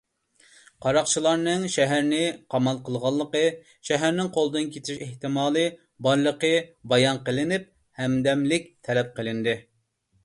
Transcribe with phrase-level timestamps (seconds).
[0.85, 2.21] قاراقچىلارنىڭ شەھەرنى
[2.53, 3.43] قامال قىلغانلىقى،
[3.89, 5.67] شەھەرنىڭ قولدىن كېتىش ئېھتىمالى
[6.09, 6.53] بارلىقى
[6.95, 7.71] بايان قىلىنىپ،
[8.03, 9.59] ھەمدەملىك تەلەپ قىلىندى.